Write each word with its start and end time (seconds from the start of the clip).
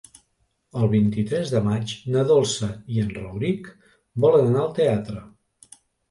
El 0.83 0.87
vint-i-tres 0.91 1.49
de 1.55 1.59
maig 1.65 1.91
na 2.15 2.23
Dolça 2.31 2.69
i 2.93 2.97
en 3.03 3.11
Rauric 3.17 3.67
volen 4.25 4.47
anar 4.47 4.63
al 4.63 4.73
teatre. 4.81 5.21